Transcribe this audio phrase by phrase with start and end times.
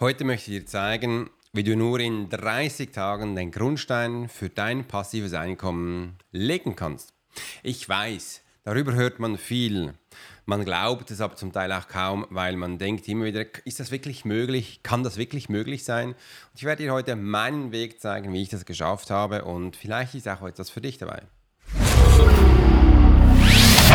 [0.00, 4.88] Heute möchte ich dir zeigen, wie du nur in 30 Tagen den Grundstein für dein
[4.88, 7.14] passives Einkommen legen kannst.
[7.62, 9.94] Ich weiß, darüber hört man viel.
[10.46, 13.92] Man glaubt es aber zum Teil auch kaum, weil man denkt immer wieder, ist das
[13.92, 14.80] wirklich möglich?
[14.82, 16.08] Kann das wirklich möglich sein?
[16.08, 16.16] Und
[16.56, 20.28] ich werde dir heute meinen Weg zeigen, wie ich das geschafft habe und vielleicht ist
[20.28, 21.22] auch etwas für dich dabei.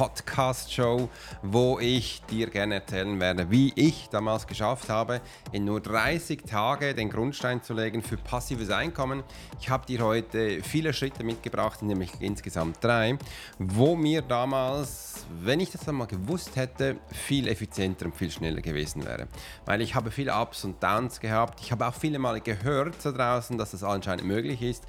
[0.00, 1.10] Podcast-Show,
[1.42, 5.20] wo ich dir gerne erzählen werde, wie ich damals geschafft habe,
[5.52, 9.22] in nur 30 Tagen den Grundstein zu legen für passives Einkommen.
[9.60, 13.18] Ich habe dir heute viele Schritte mitgebracht, nämlich insgesamt drei,
[13.58, 19.04] wo mir damals, wenn ich das einmal gewusst hätte, viel effizienter und viel schneller gewesen
[19.04, 19.28] wäre.
[19.66, 21.60] Weil ich habe viele Ups und Downs gehabt.
[21.60, 24.86] Ich habe auch viele Mal gehört da draußen, dass das anscheinend möglich ist.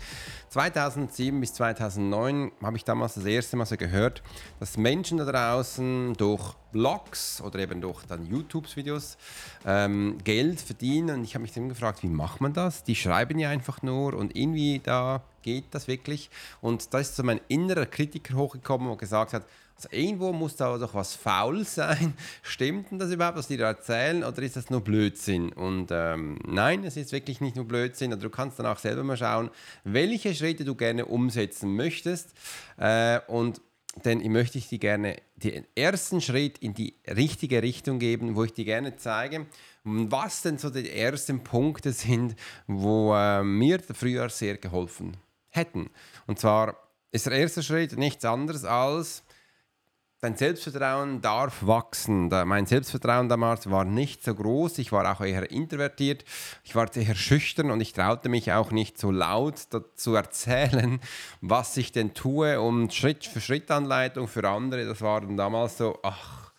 [0.51, 4.21] 2007 bis 2009 habe ich damals das erste Mal so gehört,
[4.59, 9.17] dass Menschen da draußen durch Blogs oder eben durch dann YouTube-Videos
[9.65, 11.17] ähm, Geld verdienen.
[11.17, 12.83] Und ich habe mich dann gefragt, wie macht man das?
[12.83, 16.29] Die schreiben ja einfach nur und irgendwie da geht das wirklich.
[16.61, 19.43] Und da ist so mein innerer Kritiker hochgekommen und gesagt hat,
[19.83, 22.13] also irgendwo muss da doch was faul sein.
[22.43, 25.51] Stimmt denn das überhaupt, was die da erzählen, oder ist das nur Blödsinn?
[25.53, 28.13] Und ähm, nein, es ist wirklich nicht nur Blödsinn.
[28.13, 29.49] Also du kannst dann auch selber mal schauen,
[29.83, 32.35] welche Schritte du gerne umsetzen möchtest.
[32.77, 33.61] Äh, und
[34.05, 38.43] denn ich möchte ich dir gerne den ersten Schritt in die richtige Richtung geben, wo
[38.43, 39.47] ich dir gerne zeige,
[39.83, 42.35] was denn so die ersten Punkte sind,
[42.67, 45.17] wo äh, mir früher sehr geholfen
[45.49, 45.89] hätten.
[46.27, 46.77] Und zwar
[47.11, 49.23] ist der erste Schritt nichts anderes als
[50.23, 52.27] Dein Selbstvertrauen darf wachsen.
[52.27, 54.77] Mein Selbstvertrauen damals war nicht so groß.
[54.77, 56.25] Ich war auch eher introvertiert.
[56.63, 59.55] Ich war eher schüchtern und ich traute mich auch nicht so laut
[59.95, 60.99] zu erzählen,
[61.41, 62.61] was ich denn tue.
[62.61, 66.51] Und Schritt für Schritt Anleitung für andere, das war dann damals so, ach,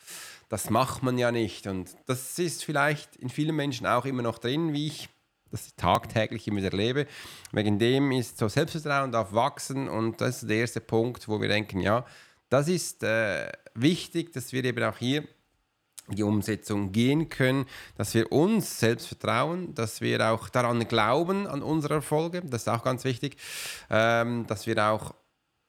[0.49, 1.69] das macht man ja nicht.
[1.69, 5.09] Und das ist vielleicht in vielen Menschen auch immer noch drin, wie ich
[5.53, 7.07] das tagtäglich immer erlebe.
[7.53, 11.47] Wegen dem ist so Selbstvertrauen darf wachsen und das ist der erste Punkt, wo wir
[11.47, 12.05] denken, ja,
[12.53, 15.25] das ist äh, wichtig, dass wir eben auch hier
[16.09, 17.65] die Umsetzung gehen können,
[17.97, 22.69] dass wir uns selbst vertrauen, dass wir auch daran glauben, an unsere Erfolge, das ist
[22.69, 23.37] auch ganz wichtig,
[23.89, 25.15] ähm, dass wir auch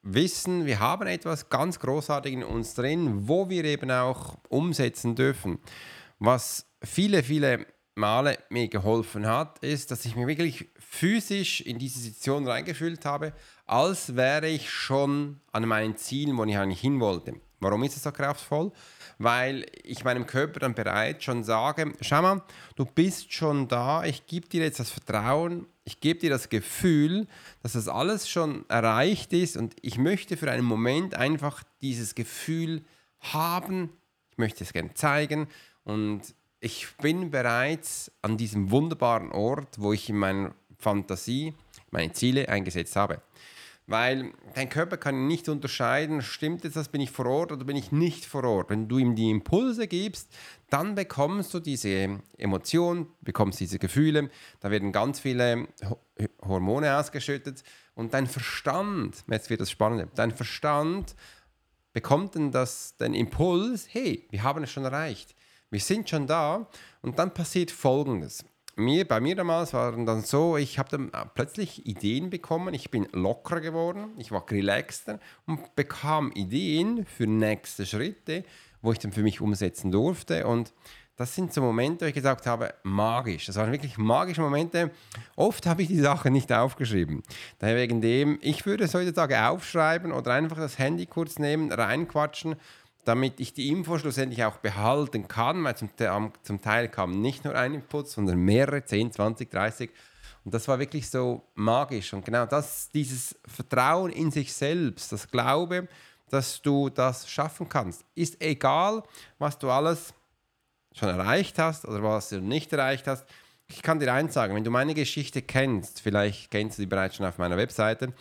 [0.01, 5.59] wissen, wir haben etwas ganz Großartiges in uns drin, wo wir eben auch umsetzen dürfen.
[6.19, 7.65] Was viele, viele
[7.95, 13.33] Male mir geholfen hat, ist, dass ich mich wirklich physisch in diese Situation reingefühlt habe,
[13.65, 17.35] als wäre ich schon an meinen Zielen, wo ich eigentlich hin wollte.
[17.59, 18.71] Warum ist es so kraftvoll?
[19.19, 22.43] Weil ich meinem Körper dann bereits schon sage, schau mal,
[22.75, 27.27] du bist schon da, ich gebe dir jetzt das Vertrauen, ich gebe dir das Gefühl,
[27.61, 32.83] dass das alles schon erreicht ist und ich möchte für einen Moment einfach dieses Gefühl
[33.19, 33.89] haben,
[34.31, 35.47] ich möchte es gerne zeigen
[35.85, 36.21] und
[36.59, 41.53] ich bin bereits an diesem wunderbaren Ort, wo ich in meiner Fantasie
[41.93, 43.21] meine Ziele eingesetzt habe.
[43.85, 47.75] Weil dein Körper kann nicht unterscheiden, stimmt jetzt das, bin ich vor Ort oder bin
[47.75, 48.69] ich nicht vor Ort.
[48.69, 50.33] Wenn du ihm die Impulse gibst,
[50.69, 54.29] dann bekommst du diese Emotionen, bekommst diese Gefühle,
[54.61, 55.67] da werden ganz viele
[56.41, 61.15] Hormone ausgeschüttet und dein Verstand, jetzt wird das Spannende, dein Verstand
[61.91, 65.35] bekommt dann das, den Impuls, hey, wir haben es schon erreicht.
[65.69, 66.69] Wir sind schon da
[67.01, 68.45] und dann passiert Folgendes.
[68.75, 73.07] Mir, bei mir damals war dann so, ich habe dann plötzlich Ideen bekommen, ich bin
[73.11, 78.43] lockerer geworden, ich war relaxter und bekam Ideen für nächste Schritte,
[78.81, 80.73] wo ich dann für mich umsetzen durfte und
[81.15, 83.45] das sind so Momente, wo ich gesagt habe, magisch.
[83.45, 84.89] Das waren wirklich magische Momente.
[85.35, 87.21] Oft habe ich die Sachen nicht aufgeschrieben.
[87.59, 92.55] Daher wegen dem, ich würde es heutzutage aufschreiben oder einfach das Handy kurz nehmen, reinquatschen
[93.05, 95.89] damit ich die Info schlussendlich auch behalten kann, weil zum,
[96.41, 99.89] zum Teil kam nicht nur ein Input, sondern mehrere, 10, 20, 30.
[100.45, 102.13] Und das war wirklich so magisch.
[102.13, 105.87] Und genau das, dieses Vertrauen in sich selbst, das Glaube,
[106.29, 108.03] dass du das schaffen kannst.
[108.15, 109.03] Ist egal,
[109.37, 110.13] was du alles
[110.93, 113.25] schon erreicht hast oder was du nicht erreicht hast.
[113.67, 117.15] Ich kann dir eins sagen, wenn du meine Geschichte kennst, vielleicht kennst du die bereits
[117.15, 118.13] schon auf meiner Webseite,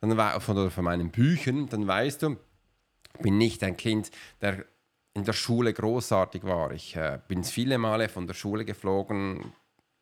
[0.00, 2.36] dann oder von meinen Büchern, dann weißt du,
[3.14, 4.10] ich bin nicht ein Kind,
[4.40, 4.64] der
[5.14, 6.70] in der Schule großartig war.
[6.72, 9.52] Ich äh, bin viele Male von der Schule geflogen.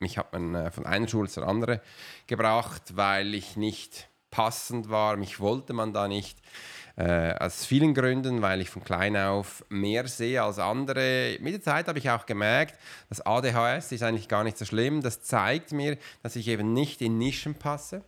[0.00, 1.80] Mich hat man äh, von einer Schule zur anderen
[2.26, 5.16] gebracht, weil ich nicht passend war.
[5.16, 6.38] Mich wollte man da nicht.
[6.96, 11.38] Äh, aus vielen Gründen, weil ich von klein auf mehr sehe als andere.
[11.40, 12.76] Mit der Zeit habe ich auch gemerkt,
[13.08, 15.00] dass ADHS ist eigentlich gar nicht so schlimm.
[15.00, 18.02] Das zeigt mir, dass ich eben nicht in Nischen passe.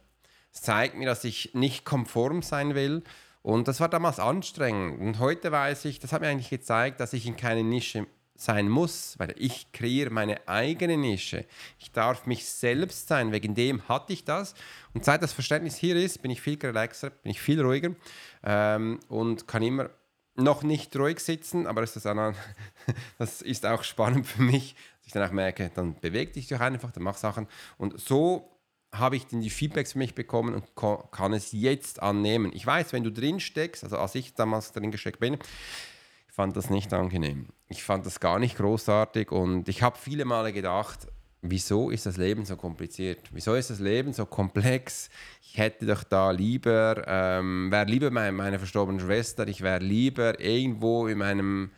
[0.52, 3.04] Es zeigt mir, dass ich nicht konform sein will.
[3.42, 5.00] Und das war damals anstrengend.
[5.00, 8.06] Und heute weiß ich, das hat mir eigentlich gezeigt, dass ich in keine Nische
[8.40, 11.44] sein muss, weil ich kreiere meine eigene Nische.
[11.78, 14.54] Ich darf mich selbst sein, wegen dem hatte ich das.
[14.94, 17.94] Und seit das Verständnis hier ist, bin ich viel relaxer, bin ich viel ruhiger
[18.42, 19.90] ähm, und kann immer
[20.36, 22.32] noch nicht ruhig sitzen, aber ist das, auch,
[23.18, 26.92] das ist auch spannend für mich, dass ich danach merke, dann beweg dich doch einfach,
[26.92, 27.46] dann mach Sachen.
[27.76, 28.50] Und so
[28.92, 32.50] habe ich dann die Feedbacks für mich bekommen und kann es jetzt annehmen.
[32.54, 36.56] Ich weiß, wenn du drin steckst, also als ich damals drin gesteckt bin, ich fand
[36.56, 37.48] das nicht angenehm.
[37.68, 41.06] Ich fand das gar nicht großartig und ich habe viele Male gedacht,
[41.42, 43.28] wieso ist das Leben so kompliziert?
[43.32, 45.08] Wieso ist das Leben so komplex?
[45.42, 50.40] Ich hätte doch da lieber, ähm, wäre lieber meine, meine verstorbene Schwester, ich wäre lieber
[50.40, 51.70] irgendwo in meinem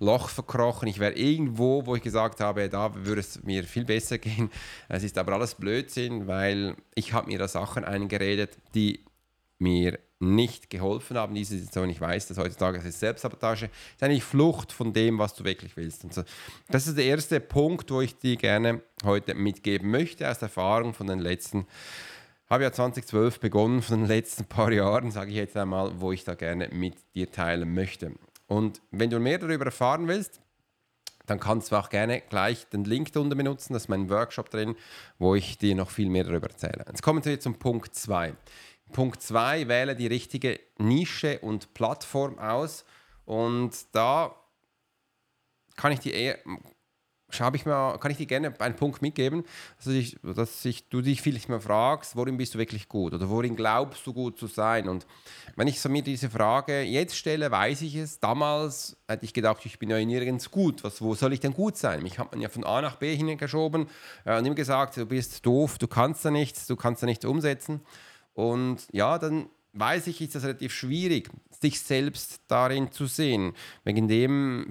[0.00, 4.18] Loch verkrochen, ich wäre irgendwo, wo ich gesagt habe, da würde es mir viel besser
[4.18, 4.50] gehen.
[4.88, 9.04] Es ist aber alles Blödsinn, weil ich habe mir da Sachen eingeredet, die
[9.58, 11.90] mir nicht geholfen haben, diese Situation.
[11.90, 16.04] Ich weiß, dass heutzutage ist Selbstsabotage, ist eigentlich Flucht von dem, was du wirklich willst.
[16.04, 16.24] Und so.
[16.68, 20.92] Das ist der erste Punkt, wo ich dir gerne heute mitgeben möchte, aus der Erfahrung
[20.92, 21.66] von den letzten,
[22.50, 26.24] habe ja 2012 begonnen, von den letzten paar Jahren, sage ich jetzt einmal, wo ich
[26.24, 28.12] da gerne mit dir teilen möchte.
[28.48, 30.40] Und wenn du mehr darüber erfahren willst,
[31.26, 34.74] dann kannst du auch gerne gleich den Link darunter benutzen, das ist mein Workshop drin,
[35.18, 36.84] wo ich dir noch viel mehr darüber erzähle.
[36.88, 38.34] Jetzt kommen wir zum Punkt 2.
[38.92, 42.86] Punkt 2, wähle die richtige Nische und Plattform aus.
[43.26, 44.34] Und da
[45.76, 46.38] kann ich dir eher,
[47.40, 49.44] habe ich mal, kann ich dir gerne einen Punkt mitgeben,
[49.76, 53.28] dass, ich, dass ich, du dich vielleicht mal fragst, worin bist du wirklich gut oder
[53.28, 54.88] worin glaubst du gut zu sein?
[54.88, 55.06] Und
[55.54, 58.18] wenn ich so mir diese Frage jetzt stelle, weiß ich es.
[58.18, 60.82] Damals hätte ich gedacht, ich bin ja nirgends gut.
[60.84, 62.02] Was, wo soll ich denn gut sein?
[62.02, 63.88] Mich hat man ja von A nach B hingeschoben
[64.24, 67.24] äh, und ihm gesagt, du bist doof, du kannst da nichts, du kannst da nichts
[67.24, 67.82] umsetzen.
[68.32, 71.28] Und ja, dann weiß ich, ist das relativ schwierig,
[71.60, 73.52] sich selbst darin zu sehen.
[73.84, 74.70] Wegen dem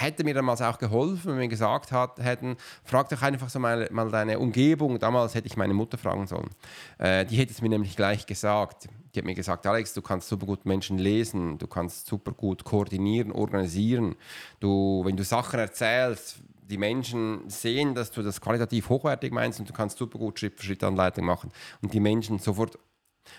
[0.00, 3.88] hätte mir damals auch geholfen, wenn wir gesagt hat, hätten, frag doch einfach so mal,
[3.90, 4.98] mal deine Umgebung.
[4.98, 6.50] Damals hätte ich meine Mutter fragen sollen.
[6.98, 8.88] Äh, die hätte es mir nämlich gleich gesagt.
[9.14, 12.64] Die hat mir gesagt, Alex, du kannst super gut Menschen lesen, du kannst super gut
[12.64, 14.16] koordinieren, organisieren.
[14.60, 19.68] Du, wenn du Sachen erzählst, die Menschen sehen, dass du das qualitativ hochwertig meinst und
[19.68, 21.50] du kannst super gut Schritt-für-Schritt-Anleitung machen
[21.82, 22.78] und die Menschen sofort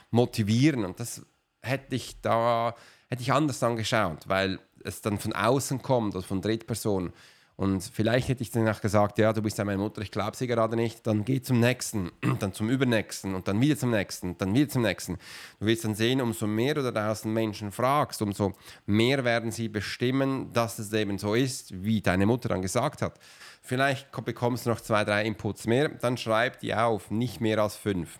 [0.09, 0.83] motivieren.
[0.83, 1.25] Und das
[1.61, 2.75] hätte ich da
[3.11, 7.11] hätte ich anders angeschaut, weil es dann von außen kommt oder von Drittpersonen.
[7.57, 10.35] Und vielleicht hätte ich dann auch gesagt, ja, du bist ja meine Mutter, ich glaube
[10.35, 11.05] sie gerade nicht.
[11.05, 12.09] Dann geh zum nächsten,
[12.39, 15.19] dann zum übernächsten und dann wieder zum nächsten, dann wieder zum nächsten.
[15.59, 18.53] Du wirst dann sehen, umso mehr du da draußen Menschen fragst, umso
[18.85, 23.19] mehr werden sie bestimmen, dass es eben so ist, wie deine Mutter dann gesagt hat.
[23.61, 27.75] Vielleicht bekommst du noch zwei, drei Inputs mehr, dann schreib die auf, nicht mehr als
[27.75, 28.19] fünf.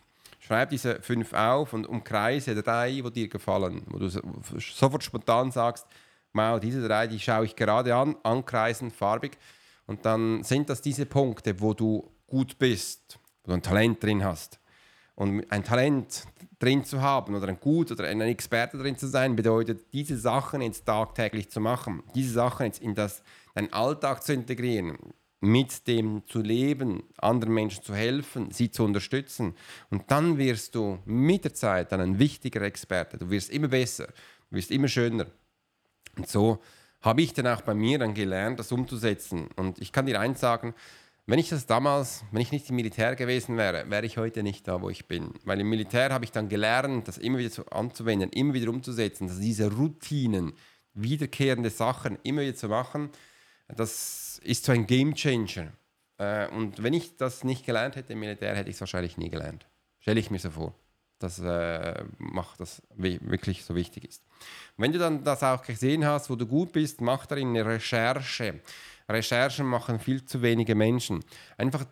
[0.51, 5.87] Schreib diese fünf auf und umkreise drei, die dir gefallen, wo du sofort spontan sagst,
[6.33, 9.37] wow, diese drei, die schaue ich gerade an, ankreisen, farbig.
[9.85, 14.25] Und dann sind das diese Punkte, wo du gut bist, wo du ein Talent drin
[14.25, 14.59] hast.
[15.15, 16.25] Und ein Talent
[16.59, 20.59] drin zu haben oder ein Gut oder ein Experte drin zu sein, bedeutet, diese Sachen
[20.59, 23.23] ins tagtäglich zu machen, diese Sachen jetzt in das,
[23.55, 24.97] deinen Alltag zu integrieren,
[25.41, 29.55] mit dem zu leben, anderen Menschen zu helfen, sie zu unterstützen.
[29.89, 33.17] Und dann wirst du mit der Zeit dann ein wichtiger Experte.
[33.17, 34.07] Du wirst immer besser,
[34.49, 35.25] du wirst immer schöner.
[36.15, 36.61] Und so
[37.01, 39.49] habe ich dann auch bei mir dann gelernt, das umzusetzen.
[39.55, 40.75] Und ich kann dir eins sagen,
[41.25, 44.67] wenn ich das damals, wenn ich nicht im Militär gewesen wäre, wäre ich heute nicht
[44.67, 45.33] da, wo ich bin.
[45.43, 49.39] Weil im Militär habe ich dann gelernt, das immer wieder anzuwenden, immer wieder umzusetzen, dass
[49.39, 50.53] diese Routinen,
[50.93, 53.09] wiederkehrende Sachen immer wieder zu machen,
[53.75, 55.71] das ist so ein Game Changer.
[56.17, 59.29] Äh, und wenn ich das nicht gelernt hätte im Militär, hätte ich es wahrscheinlich nie
[59.29, 59.65] gelernt.
[59.99, 60.75] Stelle ich mir so vor
[61.21, 64.23] das äh, macht das wirklich so wichtig ist.
[64.77, 68.59] Wenn du dann das auch gesehen hast, wo du gut bist, mach darin eine Recherche.
[69.07, 71.23] Recherchen machen viel zu wenige Menschen.
[71.57, 71.85] Einfach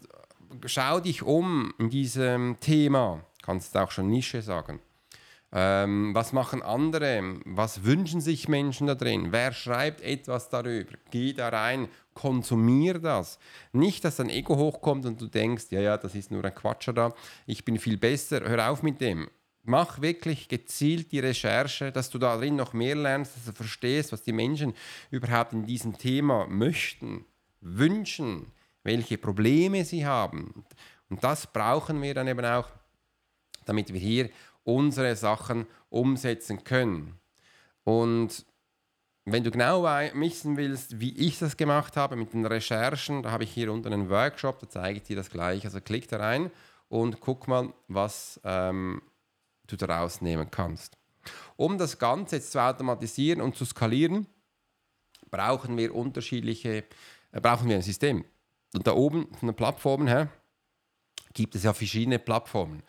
[0.65, 3.23] schau dich um in diesem Thema.
[3.41, 4.79] Kannst du auch schon Nische sagen.
[5.51, 7.39] Ähm, was machen andere?
[7.45, 9.31] Was wünschen sich Menschen da drin?
[9.31, 10.91] Wer schreibt etwas darüber?
[11.09, 13.39] Geh da rein, konsumier das.
[13.73, 16.93] Nicht, dass dein Ego hochkommt und du denkst, ja, ja, das ist nur ein Quatscher
[16.93, 17.13] da,
[17.47, 19.27] ich bin viel besser, hör auf mit dem.
[19.63, 24.23] Mach wirklich gezielt die Recherche, dass du darin noch mehr lernst, dass du verstehst, was
[24.23, 24.73] die Menschen
[25.11, 27.25] überhaupt in diesem Thema möchten,
[27.61, 28.51] wünschen,
[28.83, 30.65] welche Probleme sie haben.
[31.09, 32.69] Und das brauchen wir dann eben auch,
[33.65, 34.29] damit wir hier
[34.75, 37.19] unsere Sachen umsetzen können.
[37.83, 38.45] Und
[39.25, 43.43] wenn du genau wissen willst, wie ich das gemacht habe mit den Recherchen, da habe
[43.43, 45.65] ich hier unten einen Workshop, da zeige ich dir das gleich.
[45.65, 46.51] Also klick da rein
[46.87, 49.01] und guck mal, was ähm,
[49.67, 50.97] du daraus nehmen kannst.
[51.55, 54.25] Um das Ganze jetzt zu automatisieren und zu skalieren,
[55.29, 56.85] brauchen wir unterschiedliche,
[57.31, 58.25] äh, brauchen wir ein System.
[58.73, 60.29] Und da oben von den Plattformen her
[61.33, 62.83] gibt es ja verschiedene Plattformen.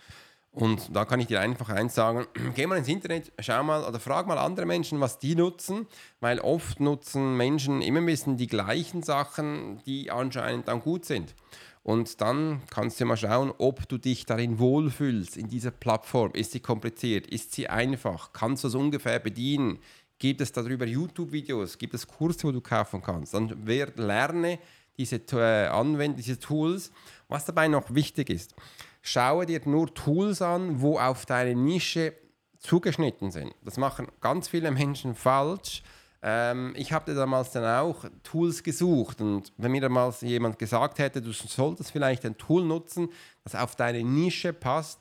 [0.53, 4.01] Und da kann ich dir einfach eins sagen, geh mal ins Internet, schau mal oder
[4.01, 5.87] frag mal andere Menschen, was die nutzen,
[6.19, 11.35] weil oft nutzen Menschen immer ein bisschen die gleichen Sachen, die anscheinend dann gut sind.
[11.83, 16.33] Und dann kannst du mal schauen, ob du dich darin wohlfühlst, in dieser Plattform.
[16.35, 17.27] Ist sie kompliziert?
[17.27, 18.33] Ist sie einfach?
[18.33, 19.79] Kannst du es ungefähr bedienen?
[20.19, 21.79] Gibt es darüber YouTube-Videos?
[21.79, 23.33] Gibt es Kurse, wo du kaufen kannst?
[23.33, 23.65] Dann
[23.97, 24.59] lerne
[24.99, 26.93] diese, äh, anwenden, diese Tools.
[27.29, 28.55] Was dabei noch wichtig ist,
[29.03, 32.15] schaue dir nur Tools an, wo auf deine Nische
[32.59, 33.55] zugeschnitten sind.
[33.65, 35.83] Das machen ganz viele Menschen falsch.
[36.23, 41.23] Ähm, ich habe damals dann auch Tools gesucht und wenn mir damals jemand gesagt hätte,
[41.23, 43.09] du solltest vielleicht ein Tool nutzen,
[43.43, 44.99] das auf deine Nische passt,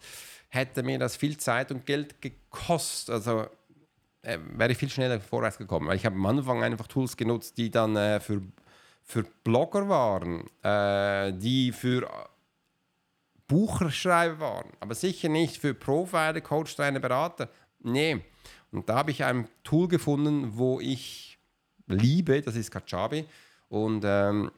[0.47, 3.13] hätte mir das viel Zeit und Geld gekostet.
[3.13, 3.47] Also
[4.21, 7.57] äh, wäre ich viel schneller vorwärts gekommen, weil ich habe am Anfang einfach Tools genutzt,
[7.57, 8.41] die dann äh, für,
[9.03, 12.09] für Blogger waren, äh, die für
[13.49, 17.49] Buchschreiber waren, aber sicher nicht für Profiler, Coach, Trainer, Berater.
[17.81, 18.21] Nee.
[18.71, 21.39] Und da habe ich ein Tool gefunden, wo ich
[21.87, 23.25] liebe, das ist Kajabi.
[23.67, 24.51] Und ähm,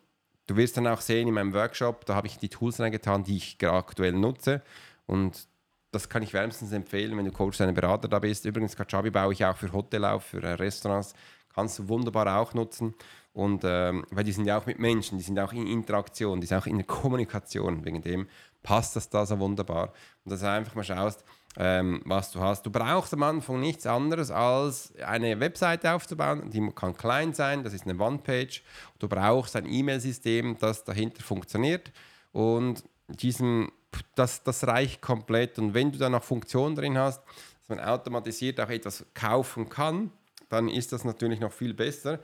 [0.46, 3.38] du wirst dann auch sehen in meinem Workshop, da habe ich die Tools reingetan, die
[3.38, 4.62] ich aktuell nutze.
[5.06, 5.48] Und
[5.92, 8.46] das kann ich wärmstens empfehlen, wenn du Coach, Trainer, Berater da bist.
[8.46, 11.14] Übrigens, Kajabi baue ich auch für Hotel auf, für äh, Restaurants.
[11.54, 12.94] Kannst du wunderbar auch nutzen.
[13.34, 16.48] Und ähm, weil die sind ja auch mit Menschen, die sind auch in Interaktion, die
[16.48, 17.86] sind auch in der Kommunikation.
[17.86, 18.28] Wegen dem
[18.64, 19.94] passt das da so wunderbar.
[20.24, 21.24] Und dass du einfach mal schaust,
[21.58, 22.66] ähm, was du hast.
[22.66, 26.50] Du brauchst am Anfang nichts anderes als eine Webseite aufzubauen.
[26.50, 28.64] Die kann klein sein, das ist eine One-Page.
[29.00, 31.92] Du brauchst ein E-Mail-System, das dahinter funktioniert.
[32.32, 33.72] Und diesem,
[34.16, 35.60] das, das reicht komplett.
[35.60, 40.12] Und wenn du dann noch Funktionen drin hast, dass man automatisiert auch etwas kaufen kann,
[40.48, 42.20] dann ist das natürlich noch viel besser.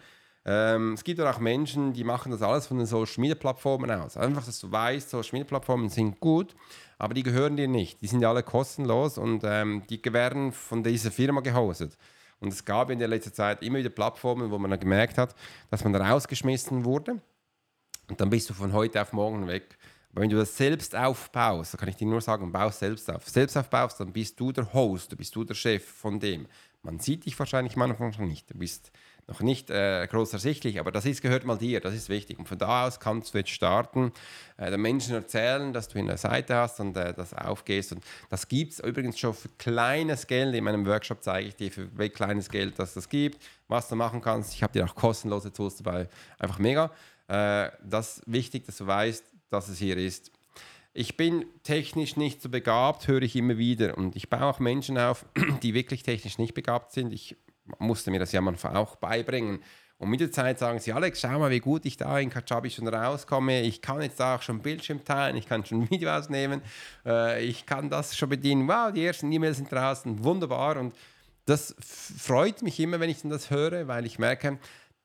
[0.50, 4.16] Ähm, es gibt auch Menschen, die machen das alles von den Social Media Plattformen aus.
[4.16, 6.56] Einfach, dass du weißt, Social Media Plattformen sind gut,
[6.98, 8.01] aber die gehören dir nicht.
[8.01, 11.98] Die sind ja alle kostenlos und ähm, die werden von dieser Firma gehostet.
[12.39, 15.36] Und es gab in der letzten Zeit immer wieder Plattformen, wo man dann gemerkt hat,
[15.70, 17.20] dass man rausgeschmissen wurde.
[18.10, 19.77] Und dann bist du von heute auf morgen weg.
[20.12, 23.12] Aber wenn du das selbst aufbaust, dann kann ich dir nur sagen, bau es selbst
[23.12, 23.27] auf.
[23.27, 26.48] Selbst aufbaust, dann bist du der Host, bist du der Chef von dem.
[26.84, 28.50] Man sieht dich wahrscheinlich manchmal noch nicht.
[28.50, 28.91] Du bist
[29.27, 32.39] noch nicht äh, groß ersichtlich, aber das ist, gehört mal dir, das ist wichtig.
[32.39, 34.13] Und von da aus kannst du jetzt starten,
[34.55, 37.91] äh, den Menschen erzählen, dass du eine Seite hast und äh, das aufgehst.
[37.91, 40.55] Und das gibt es übrigens schon für kleines Geld.
[40.55, 44.22] In meinem Workshop zeige ich dir, für kleines Geld dass das gibt, was du machen
[44.22, 44.53] kannst.
[44.53, 46.07] Ich habe dir auch kostenlose Tools dabei.
[46.39, 46.91] Einfach mega.
[47.27, 50.31] Äh, das ist wichtig, dass du weißt, dass es hier ist.
[51.00, 54.00] Ich bin technisch nicht so begabt, höre ich immer wieder.
[54.00, 55.27] Und ich baue auch Menschen auf,
[55.62, 57.13] die wirklich technisch nicht begabt sind.
[57.13, 57.38] Ich
[57.77, 59.60] musste mir das ja manchmal auch beibringen.
[60.00, 62.72] Und mit der Zeit sagen sie, Alex, schau mal, wie gut ich da in Kajabi
[62.72, 63.62] schon rauskomme.
[63.62, 66.63] Ich kann jetzt auch schon Bildschirm teilen, ich kann schon Video ausnehmen,
[67.06, 68.68] äh, ich kann das schon bedienen.
[68.68, 70.77] Wow, die ersten E-Mails sind draußen, wunderbar.
[70.77, 70.96] Und
[71.46, 74.58] das freut mich immer, wenn ich das höre, weil ich merke,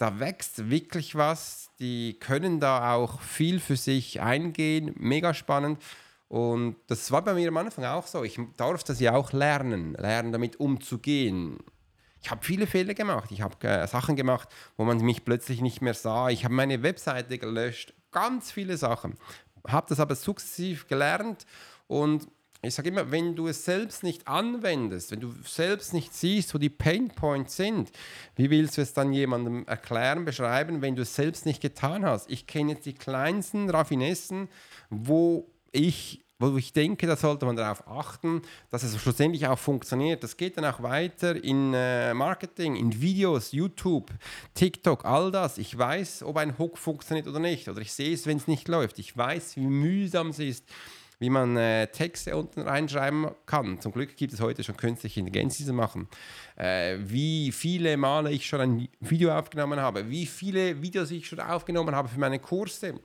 [0.02, 1.70] da wächst wirklich was.
[1.78, 5.80] Die können da auch viel für sich eingehen, mega spannend.
[6.26, 8.24] Und das war bei mir am Anfang auch so.
[8.24, 11.58] Ich darf das ja auch lernen, lernen damit umzugehen.
[12.20, 13.30] Ich habe viele Fehler gemacht.
[13.30, 16.30] Ich habe äh, Sachen gemacht, wo man mich plötzlich nicht mehr sah.
[16.30, 17.94] Ich habe meine Webseite gelöscht.
[18.10, 19.14] Ganz viele Sachen.
[19.68, 21.46] Habe das aber sukzessiv gelernt
[21.86, 22.26] und
[22.64, 26.58] ich sage immer, wenn du es selbst nicht anwendest, wenn du selbst nicht siehst, wo
[26.58, 27.90] die Pain Points sind,
[28.36, 32.30] wie willst du es dann jemandem erklären, beschreiben, wenn du es selbst nicht getan hast?
[32.30, 34.48] Ich kenne jetzt die kleinsten Raffinessen,
[34.90, 40.24] wo ich wo ich denke, da sollte man darauf achten, dass es schlussendlich auch funktioniert.
[40.24, 44.10] Das geht dann auch weiter in äh, Marketing, in Videos, YouTube,
[44.54, 45.56] TikTok, all das.
[45.56, 47.68] Ich weiß, ob ein Hook funktioniert oder nicht.
[47.68, 48.98] Oder ich sehe es, wenn es nicht läuft.
[48.98, 50.64] Ich weiß, wie mühsam es ist
[51.22, 53.80] wie man äh, Texte unten reinschreiben kann.
[53.80, 56.08] Zum Glück gibt es heute schon künstliche Intelligenz, die das machen.
[56.56, 61.38] Äh, wie viele Male ich schon ein Video aufgenommen habe, wie viele Videos ich schon
[61.38, 62.98] aufgenommen habe für meine Kurse.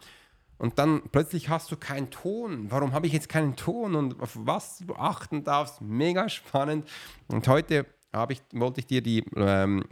[0.58, 2.72] Und dann plötzlich hast du keinen Ton.
[2.72, 5.80] Warum habe ich jetzt keinen Ton und auf was du achten darfst?
[5.82, 6.90] Mega spannend.
[7.28, 7.86] Und heute
[8.30, 9.84] ich, wollte ich dir die ähm,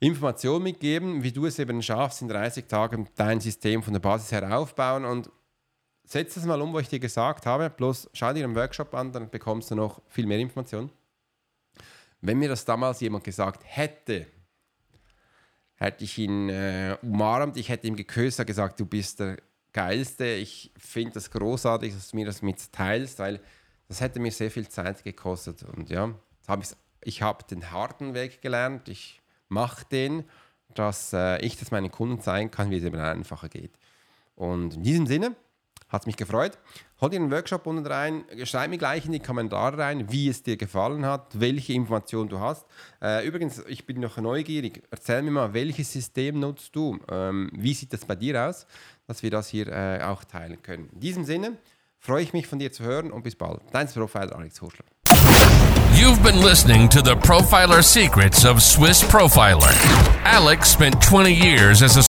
[0.00, 4.32] Information mitgeben, wie du es eben schaffst, in 30 Tagen dein System von der Basis
[4.32, 5.04] her aufbauen.
[5.04, 5.30] Und
[6.04, 7.70] setz es mal um, was ich dir gesagt habe.
[7.70, 10.90] Bloß schau dir einen Workshop an, dann bekommst du noch viel mehr Informationen.
[12.20, 14.26] Wenn mir das damals jemand gesagt hätte,
[15.74, 19.38] hätte ich ihn äh, umarmt, ich hätte ihm geküsst, gesagt, du bist der
[19.72, 20.26] Geilste.
[20.26, 23.40] Ich finde das großartig, dass du mir das mitteilst, weil
[23.88, 25.64] das hätte mir sehr viel Zeit gekostet.
[25.64, 26.14] Und ja,
[26.46, 26.62] hab
[27.04, 28.88] ich habe den harten Weg gelernt.
[28.88, 30.24] Ich mache den,
[30.74, 33.76] dass äh, ich das meinen Kunden zeigen kann, wie es eben einfacher geht.
[34.34, 35.34] Und in diesem Sinne,
[35.92, 36.58] hat mich gefreut.
[37.00, 40.42] Hol dir einen Workshop unten rein, schreib mir gleich in die Kommentare rein, wie es
[40.42, 42.66] dir gefallen hat, welche Informationen du hast.
[43.02, 44.82] Äh, übrigens, ich bin noch neugierig.
[44.90, 46.98] Erzähl mir mal, welches System nutzt du?
[47.10, 48.66] Ähm, wie sieht das bei dir aus,
[49.06, 50.88] dass wir das hier äh, auch teilen können.
[50.92, 51.58] In diesem Sinne
[51.98, 53.60] freue ich mich von dir zu hören und bis bald.
[53.72, 54.84] Dein Profiler Alex Horschler.
[55.94, 59.72] You've been listening to the Profiler Secrets of Swiss Profiler.
[60.24, 62.02] Alex spent 20 years as a